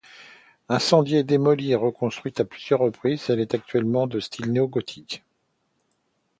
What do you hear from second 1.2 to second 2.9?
démolie et reconstruite à plusieurs